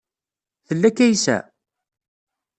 Tella 0.67 0.89
Kaysa? 0.97 1.37